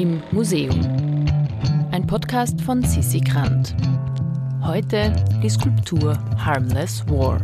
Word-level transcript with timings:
Im 0.00 0.22
Museum. 0.30 0.80
Ein 1.90 2.06
Podcast 2.06 2.58
von 2.62 2.82
Sissi 2.82 3.20
Grant. 3.20 3.76
Heute 4.64 5.12
die 5.42 5.50
Skulptur 5.50 6.18
Harmless 6.38 7.06
War. 7.06 7.38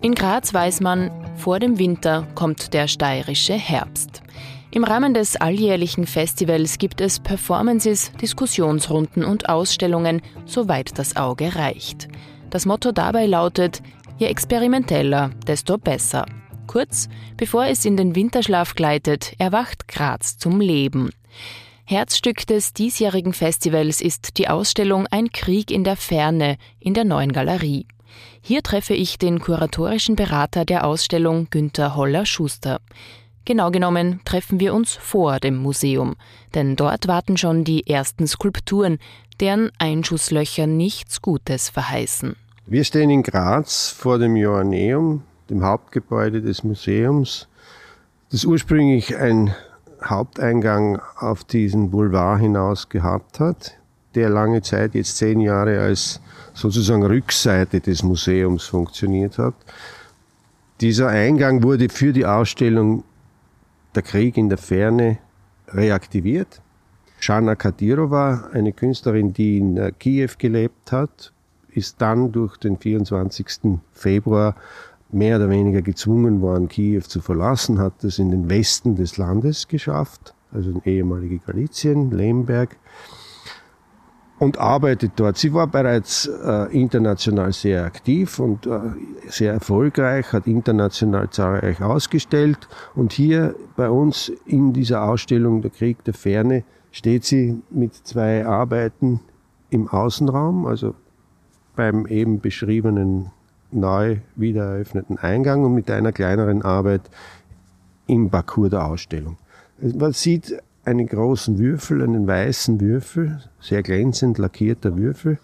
In 0.00 0.14
Graz 0.14 0.54
weiß 0.54 0.80
man, 0.80 1.10
vor 1.36 1.60
dem 1.60 1.78
Winter 1.78 2.26
kommt 2.34 2.72
der 2.72 2.88
steirische 2.88 3.52
Herbst. 3.52 4.22
Im 4.70 4.84
Rahmen 4.84 5.12
des 5.12 5.36
alljährlichen 5.36 6.06
Festivals 6.06 6.78
gibt 6.78 7.02
es 7.02 7.20
Performances, 7.20 8.10
Diskussionsrunden 8.12 9.22
und 9.22 9.50
Ausstellungen, 9.50 10.22
soweit 10.46 10.98
das 10.98 11.14
Auge 11.14 11.56
reicht. 11.56 12.08
Das 12.48 12.64
Motto 12.64 12.90
dabei 12.90 13.26
lautet, 13.26 13.82
je 14.16 14.28
experimenteller, 14.28 15.28
desto 15.46 15.76
besser. 15.76 16.24
Kurz, 16.66 17.08
bevor 17.36 17.66
es 17.66 17.84
in 17.84 17.96
den 17.96 18.14
Winterschlaf 18.14 18.74
gleitet, 18.74 19.34
erwacht 19.38 19.88
Graz 19.88 20.38
zum 20.38 20.60
Leben. 20.60 21.10
Herzstück 21.84 22.46
des 22.46 22.72
diesjährigen 22.72 23.34
Festivals 23.34 24.00
ist 24.00 24.38
die 24.38 24.48
Ausstellung 24.48 25.06
Ein 25.10 25.30
Krieg 25.32 25.70
in 25.70 25.84
der 25.84 25.96
Ferne 25.96 26.56
in 26.80 26.94
der 26.94 27.04
neuen 27.04 27.32
Galerie. 27.32 27.86
Hier 28.40 28.62
treffe 28.62 28.94
ich 28.94 29.18
den 29.18 29.38
kuratorischen 29.38 30.16
Berater 30.16 30.64
der 30.64 30.86
Ausstellung 30.86 31.48
Günther 31.50 31.94
Holler-Schuster. 31.94 32.80
Genau 33.44 33.70
genommen 33.70 34.20
treffen 34.24 34.60
wir 34.60 34.72
uns 34.72 34.94
vor 34.94 35.38
dem 35.38 35.56
Museum, 35.56 36.16
denn 36.54 36.76
dort 36.76 37.08
warten 37.08 37.36
schon 37.36 37.64
die 37.64 37.86
ersten 37.86 38.26
Skulpturen, 38.26 38.98
deren 39.40 39.70
Einschusslöcher 39.78 40.66
nichts 40.66 41.20
Gutes 41.20 41.68
verheißen. 41.68 42.36
Wir 42.66 42.84
stehen 42.84 43.10
in 43.10 43.22
Graz 43.22 43.90
vor 43.90 44.18
dem 44.18 44.36
Joanneum, 44.36 45.22
dem 45.50 45.64
Hauptgebäude 45.64 46.42
des 46.42 46.64
Museums, 46.64 47.48
das 48.30 48.44
ursprünglich 48.44 49.16
ein 49.16 49.54
Haupteingang 50.02 51.00
auf 51.16 51.44
diesen 51.44 51.90
Boulevard 51.90 52.40
hinaus 52.40 52.88
gehabt 52.88 53.40
hat, 53.40 53.74
der 54.14 54.28
lange 54.30 54.62
Zeit, 54.62 54.94
jetzt 54.94 55.16
zehn 55.16 55.40
Jahre, 55.40 55.80
als 55.80 56.20
sozusagen 56.52 57.04
Rückseite 57.04 57.80
des 57.80 58.02
Museums 58.02 58.64
funktioniert 58.64 59.38
hat. 59.38 59.54
Dieser 60.80 61.08
Eingang 61.08 61.62
wurde 61.62 61.88
für 61.88 62.12
die 62.12 62.26
Ausstellung 62.26 63.04
Der 63.94 64.02
Krieg 64.02 64.36
in 64.36 64.48
der 64.48 64.58
Ferne 64.58 65.18
reaktiviert. 65.68 66.60
Shana 67.20 67.54
Kadirova, 67.54 68.50
eine 68.52 68.72
Künstlerin, 68.72 69.32
die 69.32 69.58
in 69.58 69.76
äh, 69.76 69.92
Kiew 69.98 70.30
gelebt 70.36 70.92
hat, 70.92 71.32
ist 71.68 72.00
dann 72.00 72.32
durch 72.32 72.56
den 72.56 72.76
24. 72.76 73.78
Februar 73.92 74.56
mehr 75.14 75.36
oder 75.36 75.48
weniger 75.48 75.82
gezwungen 75.82 76.40
worden, 76.40 76.68
Kiew 76.68 77.02
zu 77.02 77.20
verlassen, 77.20 77.78
hat 77.78 78.04
es 78.04 78.18
in 78.18 78.30
den 78.30 78.50
Westen 78.50 78.96
des 78.96 79.16
Landes 79.16 79.68
geschafft, 79.68 80.34
also 80.52 80.70
in 80.70 80.82
ehemalige 80.84 81.38
Galizien, 81.38 82.10
Lemberg, 82.10 82.76
und 84.38 84.58
arbeitet 84.58 85.12
dort. 85.16 85.38
Sie 85.38 85.54
war 85.54 85.66
bereits 85.66 86.26
äh, 86.26 86.76
international 86.76 87.52
sehr 87.52 87.84
aktiv 87.84 88.38
und 88.38 88.66
äh, 88.66 88.80
sehr 89.28 89.52
erfolgreich, 89.52 90.32
hat 90.32 90.46
international 90.46 91.30
zahlreich 91.30 91.80
ausgestellt. 91.80 92.68
Und 92.94 93.12
hier 93.12 93.54
bei 93.76 93.88
uns 93.88 94.32
in 94.44 94.72
dieser 94.72 95.04
Ausstellung 95.04 95.62
Der 95.62 95.70
Krieg 95.70 96.02
der 96.04 96.14
Ferne 96.14 96.64
steht 96.90 97.24
sie 97.24 97.62
mit 97.70 97.94
zwei 97.94 98.44
Arbeiten 98.44 99.20
im 99.70 99.88
Außenraum, 99.88 100.66
also 100.66 100.94
beim 101.76 102.06
eben 102.06 102.40
beschriebenen 102.40 103.30
neu 103.74 104.18
wieder 104.36 104.64
eröffneten 104.64 105.18
Eingang 105.18 105.64
und 105.64 105.74
mit 105.74 105.90
einer 105.90 106.12
kleineren 106.12 106.62
Arbeit 106.62 107.02
im 108.06 108.30
Parcours 108.30 108.70
der 108.70 108.86
Ausstellung. 108.86 109.36
Man 109.80 110.12
sieht 110.12 110.56
einen 110.84 111.06
großen 111.06 111.58
Würfel, 111.58 112.02
einen 112.02 112.26
weißen 112.26 112.80
Würfel, 112.80 113.40
sehr 113.60 113.82
glänzend 113.82 114.38
lackierter 114.38 114.96
Würfel 114.96 115.38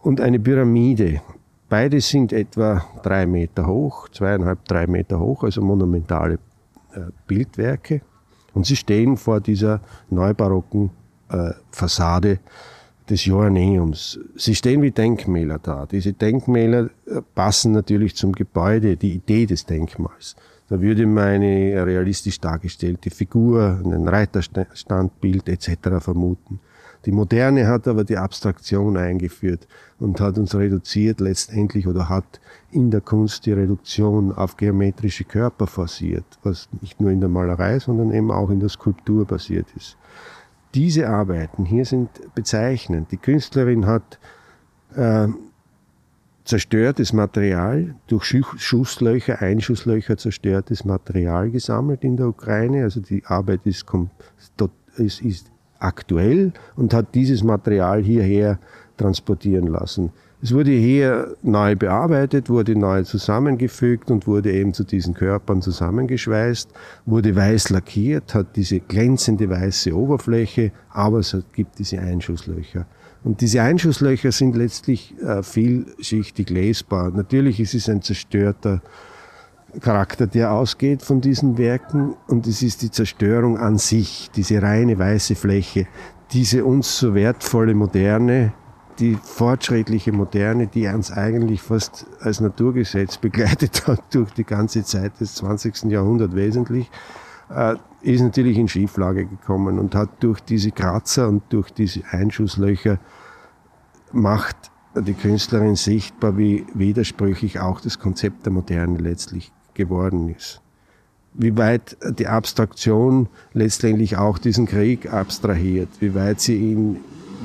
und 0.00 0.20
eine 0.20 0.38
Pyramide. 0.38 1.20
Beide 1.68 2.00
sind 2.00 2.32
etwa 2.32 2.84
drei 3.02 3.26
Meter 3.26 3.66
hoch, 3.66 4.08
zweieinhalb, 4.08 4.64
drei 4.64 4.86
Meter 4.86 5.20
hoch, 5.20 5.44
also 5.44 5.60
monumentale 5.60 6.34
äh, 6.94 7.00
Bildwerke. 7.26 8.02
Und 8.54 8.66
sie 8.66 8.76
stehen 8.76 9.16
vor 9.16 9.40
dieser 9.40 9.80
neubarocken 10.08 10.90
äh, 11.28 11.52
Fassade 11.70 12.40
des 13.10 13.24
Joanneums. 13.24 14.18
Sie 14.36 14.54
stehen 14.54 14.82
wie 14.82 14.92
Denkmäler 14.92 15.58
da. 15.58 15.86
Diese 15.86 16.12
Denkmäler 16.12 16.90
äh, 17.06 17.20
passen 17.34 17.72
natürlich 17.72 18.14
zum 18.14 18.32
Gebäude, 18.32 18.96
die 18.96 19.14
Idee 19.14 19.46
des 19.46 19.66
Denkmals. 19.66 20.36
Da 20.68 20.80
würde 20.80 21.04
man 21.04 21.24
eine 21.24 21.84
realistisch 21.84 22.40
dargestellte 22.40 23.10
Figur, 23.10 23.80
ein 23.84 24.06
Reiterstandbild 24.06 25.48
etc. 25.48 25.98
vermuten. 25.98 26.60
Die 27.06 27.12
Moderne 27.12 27.66
hat 27.66 27.88
aber 27.88 28.04
die 28.04 28.18
Abstraktion 28.18 28.96
eingeführt 28.96 29.66
und 29.98 30.20
hat 30.20 30.38
uns 30.38 30.54
reduziert 30.54 31.18
letztendlich 31.20 31.88
oder 31.88 32.08
hat 32.08 32.40
in 32.70 32.90
der 32.90 33.00
Kunst 33.00 33.46
die 33.46 33.52
Reduktion 33.52 34.32
auf 34.32 34.56
geometrische 34.56 35.24
Körper 35.24 35.66
forciert, 35.66 36.26
was 36.42 36.68
nicht 36.82 37.00
nur 37.00 37.10
in 37.10 37.20
der 37.20 37.30
Malerei, 37.30 37.78
sondern 37.78 38.12
eben 38.12 38.30
auch 38.30 38.50
in 38.50 38.60
der 38.60 38.68
Skulptur 38.68 39.26
passiert 39.26 39.66
ist. 39.76 39.96
Diese 40.74 41.08
Arbeiten 41.08 41.64
hier 41.64 41.84
sind 41.84 42.10
bezeichnend. 42.34 43.10
Die 43.10 43.16
Künstlerin 43.16 43.86
hat 43.86 44.18
äh, 44.94 45.28
zerstörtes 46.44 47.12
Material, 47.12 47.94
durch 48.06 48.24
Schusslöcher, 48.56 49.40
Einschusslöcher 49.40 50.16
zerstörtes 50.16 50.84
Material 50.84 51.50
gesammelt 51.50 52.04
in 52.04 52.16
der 52.16 52.26
Ukraine. 52.26 52.84
Also 52.84 53.00
die 53.00 53.24
Arbeit 53.26 53.60
ist, 53.64 53.86
ist, 54.96 55.22
ist 55.22 55.50
aktuell 55.78 56.52
und 56.76 56.94
hat 56.94 57.14
dieses 57.14 57.42
Material 57.42 58.02
hierher 58.02 58.58
transportieren 59.00 59.66
lassen. 59.66 60.12
Es 60.42 60.54
wurde 60.54 60.70
hier 60.70 61.36
neu 61.42 61.76
bearbeitet, 61.76 62.48
wurde 62.48 62.74
neu 62.74 63.02
zusammengefügt 63.02 64.10
und 64.10 64.26
wurde 64.26 64.52
eben 64.52 64.72
zu 64.72 64.84
diesen 64.84 65.12
Körpern 65.12 65.60
zusammengeschweißt, 65.60 66.70
wurde 67.04 67.36
weiß 67.36 67.70
lackiert, 67.70 68.34
hat 68.34 68.56
diese 68.56 68.80
glänzende 68.80 69.50
weiße 69.50 69.94
Oberfläche, 69.94 70.72
aber 70.90 71.18
es 71.18 71.36
gibt 71.52 71.78
diese 71.78 71.98
Einschusslöcher. 72.00 72.86
Und 73.22 73.42
diese 73.42 73.60
Einschusslöcher 73.60 74.32
sind 74.32 74.56
letztlich 74.56 75.14
äh, 75.20 75.42
vielschichtig 75.42 76.48
lesbar. 76.48 77.10
Natürlich 77.10 77.60
ist 77.60 77.74
es 77.74 77.88
ein 77.90 78.00
zerstörter 78.00 78.80
Charakter, 79.80 80.26
der 80.26 80.52
ausgeht 80.52 81.02
von 81.02 81.20
diesen 81.20 81.58
Werken 81.58 82.14
und 82.28 82.46
es 82.46 82.62
ist 82.62 82.80
die 82.80 82.90
Zerstörung 82.90 83.58
an 83.58 83.76
sich, 83.76 84.30
diese 84.34 84.62
reine 84.62 84.98
weiße 84.98 85.34
Fläche, 85.34 85.86
diese 86.32 86.64
uns 86.64 86.98
so 86.98 87.14
wertvolle 87.14 87.74
Moderne, 87.74 88.52
die 89.00 89.16
fortschrittliche 89.16 90.12
Moderne, 90.12 90.66
die 90.66 90.86
uns 90.86 91.10
eigentlich 91.10 91.62
fast 91.62 92.06
als 92.20 92.40
Naturgesetz 92.40 93.16
begleitet 93.16 93.86
hat 93.86 94.02
durch 94.14 94.30
die 94.32 94.44
ganze 94.44 94.84
Zeit 94.84 95.18
des 95.20 95.34
20. 95.36 95.84
Jahrhunderts 95.84 96.34
wesentlich, 96.34 96.90
äh, 97.48 97.76
ist 98.02 98.20
natürlich 98.20 98.58
in 98.58 98.68
Schieflage 98.68 99.26
gekommen 99.26 99.78
und 99.78 99.94
hat 99.94 100.10
durch 100.20 100.40
diese 100.40 100.70
Kratzer 100.70 101.28
und 101.28 101.42
durch 101.50 101.70
diese 101.70 102.02
Einschusslöcher 102.10 102.98
macht 104.12 104.56
die 104.94 105.14
Künstlerin 105.14 105.76
sichtbar, 105.76 106.36
wie 106.36 106.66
widersprüchlich 106.74 107.60
auch 107.60 107.80
das 107.80 107.98
Konzept 107.98 108.44
der 108.44 108.52
Moderne 108.52 108.98
letztlich 108.98 109.52
geworden 109.74 110.28
ist. 110.28 110.60
Wie 111.32 111.56
weit 111.56 111.96
die 112.18 112.26
Abstraktion 112.26 113.28
letztendlich 113.52 114.16
auch 114.16 114.38
diesen 114.38 114.66
Krieg 114.66 115.12
abstrahiert, 115.12 115.88
wie 116.00 116.14
weit 116.14 116.40
sie 116.40 116.56
ihn 116.56 116.96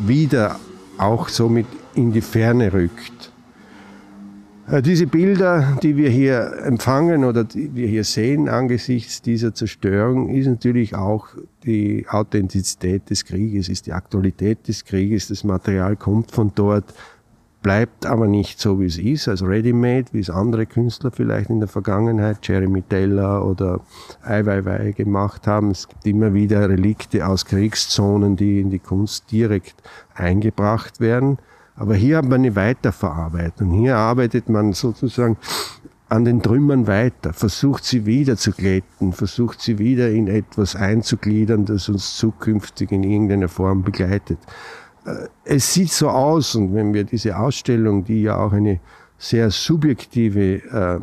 wieder 0.05 0.59
auch 0.97 1.29
somit 1.29 1.67
in 1.93 2.11
die 2.11 2.21
Ferne 2.21 2.73
rückt. 2.73 3.31
Äh, 4.67 4.81
diese 4.81 5.05
Bilder, 5.07 5.77
die 5.83 5.95
wir 5.95 6.09
hier 6.09 6.63
empfangen 6.63 7.23
oder 7.23 7.43
die 7.43 7.75
wir 7.75 7.87
hier 7.87 8.03
sehen 8.03 8.49
angesichts 8.49 9.21
dieser 9.21 9.53
Zerstörung, 9.53 10.29
ist 10.29 10.47
natürlich 10.47 10.95
auch 10.95 11.27
die 11.63 12.05
Authentizität 12.09 13.09
des 13.09 13.25
Krieges, 13.25 13.69
ist 13.69 13.85
die 13.85 13.93
Aktualität 13.93 14.67
des 14.67 14.85
Krieges. 14.85 15.27
Das 15.27 15.43
Material 15.43 15.95
kommt 15.95 16.31
von 16.31 16.51
dort, 16.55 16.93
bleibt 17.65 18.05
aber 18.05 18.27
nicht 18.27 18.59
so, 18.59 18.79
wie 18.79 18.85
es 18.85 18.99
ist, 18.99 19.27
also 19.27 19.47
ready-made, 19.47 20.05
wie 20.11 20.19
es 20.19 20.29
andere 20.29 20.67
Künstler 20.67 21.09
vielleicht 21.09 21.49
in 21.49 21.61
der 21.61 21.67
Vergangenheit, 21.67 22.47
Jeremy 22.47 22.83
Teller 22.83 23.43
oder 23.43 23.79
Ai 24.21 24.45
Weiwei 24.45 24.91
gemacht 24.91 25.47
haben. 25.47 25.71
Es 25.71 25.87
gibt 25.87 26.05
immer 26.05 26.35
wieder 26.35 26.69
Relikte 26.69 27.25
aus 27.25 27.43
Kriegszonen, 27.45 28.35
die 28.35 28.61
in 28.61 28.69
die 28.69 28.77
Kunst 28.77 29.31
direkt 29.31 29.81
eingebracht 30.13 30.99
werden. 30.99 31.39
Aber 31.75 31.95
hier 31.95 32.17
hat 32.17 32.25
man 32.25 32.41
eine 32.41 32.55
Weiterverarbeitung. 32.55 33.71
Hier 33.71 33.97
arbeitet 33.97 34.47
man 34.47 34.73
sozusagen 34.73 35.35
an 36.07 36.23
den 36.23 36.43
Trümmern 36.43 36.85
weiter, 36.85 37.33
versucht 37.33 37.83
sie 37.83 38.05
wieder 38.05 38.37
zu 38.37 38.51
glätten, 38.51 39.11
versucht 39.11 39.59
sie 39.59 39.79
wieder 39.79 40.11
in 40.11 40.27
etwas 40.27 40.75
einzugliedern, 40.75 41.65
das 41.65 41.89
uns 41.89 42.15
zukünftig 42.15 42.91
in 42.91 43.01
irgendeiner 43.01 43.49
Form 43.49 43.81
begleitet. 43.81 44.37
Es 45.43 45.73
sieht 45.73 45.91
so 45.91 46.09
aus, 46.09 46.55
und 46.55 46.73
wenn 46.73 46.93
wir 46.93 47.03
diese 47.03 47.37
Ausstellung, 47.37 48.03
die 48.03 48.23
ja 48.23 48.37
auch 48.37 48.53
eine 48.53 48.79
sehr 49.17 49.51
subjektive 49.51 50.63
äh, 50.63 50.99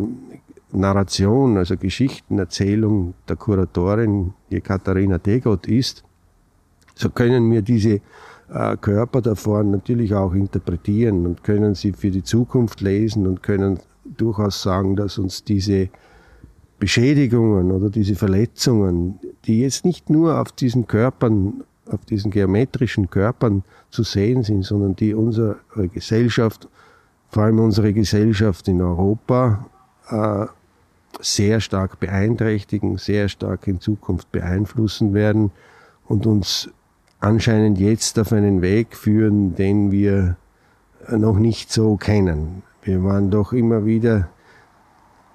Narration, 0.72 1.56
also 1.56 1.76
Geschichtenerzählung 1.76 3.14
der 3.28 3.36
Kuratorin, 3.36 4.34
Katharina 4.62 5.18
Degot 5.18 5.66
ist, 5.66 6.04
so 6.94 7.10
können 7.10 7.50
wir 7.50 7.62
diese 7.62 8.00
äh, 8.52 8.76
Körper 8.80 9.22
davor 9.22 9.62
natürlich 9.64 10.14
auch 10.14 10.34
interpretieren 10.34 11.26
und 11.26 11.44
können 11.44 11.74
sie 11.74 11.92
für 11.92 12.10
die 12.10 12.22
Zukunft 12.22 12.80
lesen 12.80 13.26
und 13.26 13.42
können 13.42 13.78
durchaus 14.04 14.62
sagen, 14.62 14.96
dass 14.96 15.18
uns 15.18 15.44
diese 15.44 15.88
Beschädigungen 16.78 17.70
oder 17.70 17.90
diese 17.90 18.14
Verletzungen, 18.14 19.20
die 19.44 19.60
jetzt 19.60 19.84
nicht 19.84 20.10
nur 20.10 20.40
auf 20.40 20.52
diesen 20.52 20.86
Körpern, 20.86 21.62
auf 21.90 22.04
diesen 22.04 22.30
geometrischen 22.30 23.10
Körpern 23.10 23.64
zu 23.90 24.02
sehen 24.02 24.42
sind, 24.42 24.62
sondern 24.64 24.96
die 24.96 25.14
unsere 25.14 25.58
Gesellschaft, 25.92 26.68
vor 27.28 27.44
allem 27.44 27.58
unsere 27.58 27.92
Gesellschaft 27.92 28.68
in 28.68 28.80
Europa, 28.80 29.66
äh, 30.08 30.46
sehr 31.20 31.60
stark 31.60 32.00
beeinträchtigen, 32.00 32.96
sehr 32.98 33.28
stark 33.28 33.66
in 33.66 33.80
Zukunft 33.80 34.32
beeinflussen 34.32 35.14
werden 35.14 35.50
und 36.06 36.26
uns 36.26 36.70
anscheinend 37.20 37.78
jetzt 37.78 38.18
auf 38.18 38.32
einen 38.32 38.62
Weg 38.62 38.96
führen, 38.96 39.54
den 39.54 39.92
wir 39.92 40.36
noch 41.08 41.38
nicht 41.38 41.72
so 41.72 41.96
kennen. 41.96 42.62
Wir 42.82 43.02
waren 43.04 43.30
doch 43.30 43.52
immer 43.52 43.84
wieder 43.84 44.28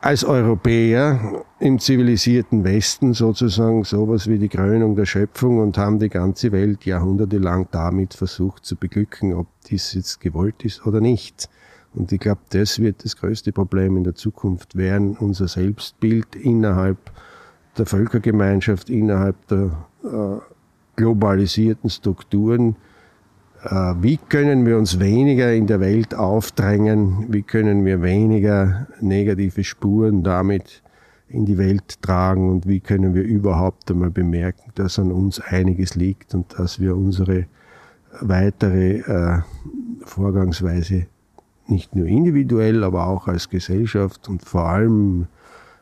als 0.07 0.24
Europäer 0.24 1.44
im 1.59 1.80
zivilisierten 1.80 2.63
Westen 2.63 3.13
sozusagen 3.13 3.83
sowas 3.83 4.30
wie 4.30 4.39
die 4.39 4.48
Krönung 4.48 4.95
der 4.95 5.06
Schöpfung 5.06 5.59
und 5.59 5.77
haben 5.77 6.00
die 6.00 6.07
ganze 6.07 6.54
Welt 6.54 6.86
jahrhundertelang 6.86 7.68
damit 7.71 8.13
versucht 8.13 8.63
zu 8.63 8.77
beglücken, 8.77 9.33
ob 9.33 9.48
dies 9.69 9.94
jetzt 9.95 10.21
gewollt 10.21 10.63
ist 10.63 10.86
oder 10.86 11.01
nicht. 11.01 11.50
Und 11.94 12.13
ich 12.13 12.21
glaube, 12.21 12.39
das 12.51 12.80
wird 12.80 13.04
das 13.04 13.18
größte 13.18 13.51
Problem 13.51 13.98
in 13.98 14.06
der 14.06 14.15
Zukunft 14.15 14.77
werden, 14.77 15.18
unser 15.18 15.50
Selbstbild 15.50 16.38
innerhalb 16.38 17.12
der 17.77 17.86
Völkergemeinschaft, 17.86 18.89
innerhalb 18.89 19.36
der 19.48 19.88
äh, 20.06 20.39
globalisierten 20.95 21.89
Strukturen. 21.89 22.77
Äh, 23.63 23.95
wie 24.01 24.18
können 24.18 24.65
wir 24.65 24.77
uns 24.77 25.00
weniger 25.00 25.54
in 25.54 25.68
der 25.68 25.80
Welt 25.80 26.13
aufdrängen? 26.13 27.25
Wie 27.30 27.44
können 27.44 27.86
wir 27.86 28.01
weniger 28.01 28.88
negative 29.01 29.63
Spuren 29.63 30.24
damit 30.24 30.83
in 31.27 31.45
die 31.45 31.57
Welt 31.57 32.01
tragen? 32.01 32.50
Und 32.50 32.68
wie 32.68 32.80
können 32.80 33.13
wir 33.13 33.24
überhaupt 33.24 33.89
einmal 33.89 34.12
bemerken, 34.12 34.71
dass 34.75 35.00
an 35.00 35.12
uns 35.12 35.39
einiges 35.39 35.95
liegt 35.95 36.36
und 36.36 36.57
dass 36.57 36.80
wir 36.80 36.95
unsere 36.95 37.45
weitere 38.21 39.00
äh, 39.00 39.42
Vorgangsweise 40.06 41.07
nicht 41.68 41.95
nur 41.95 42.07
individuell, 42.07 42.83
aber 42.83 43.07
auch 43.07 43.27
als 43.27 43.50
Gesellschaft 43.50 44.30
und 44.30 44.44
vor 44.44 44.69
allem 44.69 45.27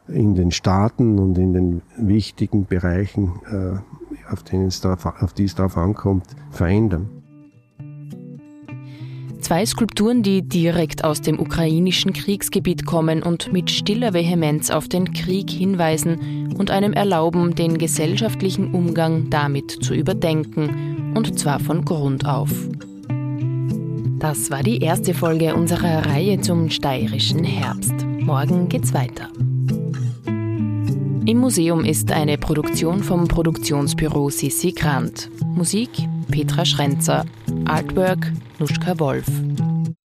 in 0.07 0.36
den 0.36 0.51
Staaten 0.51 1.19
und 1.19 1.38
in 1.38 1.54
den 1.54 1.81
wichtigen 1.98 2.66
Bereichen, 2.66 3.33
äh, 3.51 4.31
auf, 4.31 4.44
denen 4.44 4.68
es 4.68 4.81
drauf, 4.81 5.06
auf 5.06 5.33
die 5.33 5.45
es 5.45 5.56
darauf 5.56 5.77
ankommt, 5.77 6.25
verändern. 6.51 7.14
Zwei 9.45 9.63
Skulpturen, 9.63 10.24
die 10.24 10.42
direkt 10.42 11.03
aus 11.03 11.21
dem 11.21 11.39
ukrainischen 11.39 12.13
Kriegsgebiet 12.13 12.88
kommen 12.88 13.21
und 13.21 13.53
mit 13.53 13.69
stiller 13.69 14.15
Vehemenz 14.15 14.71
auf 14.71 14.88
den 14.88 15.13
Krieg 15.13 15.51
hinweisen 15.51 16.56
und 16.57 16.71
einem 16.71 16.94
erlauben, 16.94 17.53
den 17.53 17.77
gesellschaftlichen 17.77 18.74
Umgang 18.74 19.30
damit 19.30 19.69
zu 19.69 19.94
überdenken, 19.94 21.13
und 21.15 21.38
zwar 21.38 21.59
von 21.59 21.86
Grund 21.86 22.25
auf. 22.25 22.50
Das 24.18 24.50
war 24.50 24.63
die 24.63 24.80
erste 24.80 25.13
Folge 25.13 25.53
unserer 25.53 26.07
Reihe 26.07 26.41
zum 26.41 26.71
steirischen 26.71 27.44
Herbst. 27.44 27.94
Morgen 28.21 28.68
geht's 28.68 28.95
weiter. 28.95 29.30
Im 31.27 31.38
Museum 31.38 31.86
ist 31.86 32.12
eine 32.12 32.39
Produktion 32.39 33.03
vom 33.03 33.27
Produktionsbüro 33.27 34.31
Sissi 34.31 34.71
Grant. 34.71 35.30
Musik 35.53 35.91
Petra 36.31 36.65
Schrenzer. 36.65 37.25
Artwork 37.65 38.31
Nuschka 38.60 38.98
Wolf. 39.00 39.25